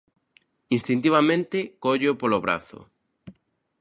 [0.77, 2.79] Instintivamente, cólleo polo brazo.